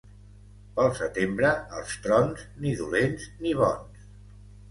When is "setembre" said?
0.99-1.51